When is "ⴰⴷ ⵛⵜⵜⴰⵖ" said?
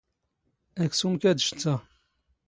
1.33-1.79